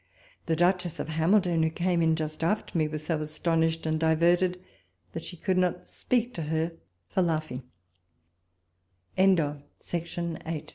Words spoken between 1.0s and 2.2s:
Hamilton, who came in